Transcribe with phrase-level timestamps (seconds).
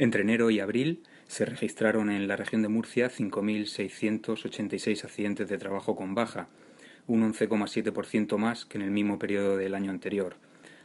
[0.00, 5.96] Entre enero y abril se registraron en la región de Murcia 5.686 accidentes de trabajo
[5.96, 6.46] con baja,
[7.08, 10.36] un 11,7% más que en el mismo periodo del año anterior,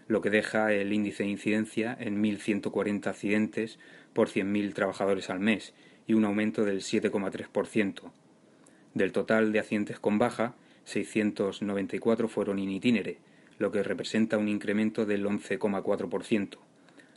[0.08, 3.78] lo que deja el índice de incidencia en 1.140 accidentes
[4.14, 5.76] por 100.000 trabajadores al mes
[6.08, 8.12] y un aumento del 7,3%.
[8.96, 13.20] Del total de accidentes con baja, 694 fueron in itinere,
[13.60, 16.58] lo que representa un incremento del 11,4%.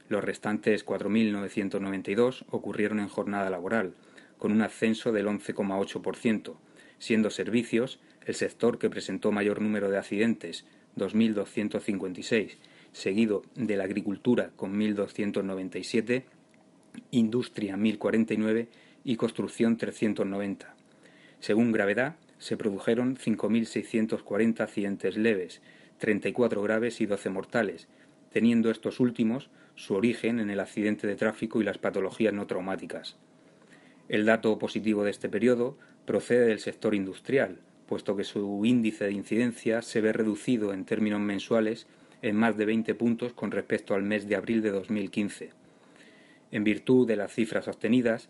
[0.09, 3.95] Los restantes 4.992 ocurrieron en jornada laboral,
[4.39, 6.55] con un ascenso del 11,8%,
[6.99, 10.65] siendo servicios el sector que presentó mayor número de accidentes,
[10.97, 12.57] 2.256,
[12.93, 16.25] seguido de la agricultura con 1.297,
[17.11, 18.69] industria 1.049
[19.05, 20.75] y construcción 390.
[21.41, 25.61] Según gravedad, se produjeron 5.640 accidentes leves,
[25.99, 27.89] 34 graves y 12 mortales,
[28.37, 33.17] teniendo estos últimos su origen en el accidente de tráfico y las patologías no traumáticas.
[34.11, 39.13] El dato positivo de este periodo procede del sector industrial, puesto que su índice de
[39.13, 41.87] incidencia se ve reducido en términos mensuales
[42.21, 45.53] en más de 20 puntos con respecto al mes de abril de 2015.
[46.51, 48.29] En virtud de las cifras obtenidas,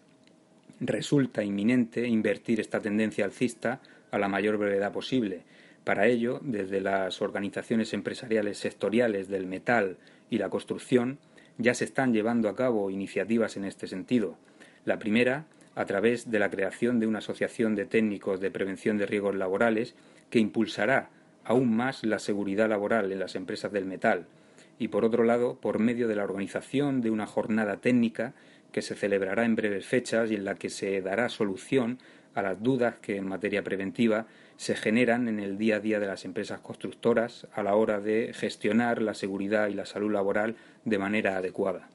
[0.79, 3.81] resulta inminente invertir esta tendencia alcista
[4.13, 5.43] a la mayor brevedad posible.
[5.87, 11.21] Para ello, desde las organizaciones empresariales sectoriales del metal y la construcción,
[11.59, 14.37] ya se están llevando a cabo iniciativas en este sentido.
[14.85, 15.45] La primera,
[15.77, 19.95] a través de la creación de una asociación de técnicos de prevención de riesgos laborales
[20.29, 21.09] que impulsará
[21.45, 24.27] aún más la seguridad laboral en las empresas del metal
[24.81, 28.35] y, por otro lado, por medio de la organización de una jornada técnica
[28.73, 32.01] que se celebrará en breves fechas y en la que se dará solución
[32.37, 34.27] a las dudas que en materia preventiva
[34.57, 38.33] se generan en el día a día de las empresas constructoras a la hora de
[38.35, 40.55] gestionar la seguridad y la salud laboral
[40.85, 41.89] de manera adecuada.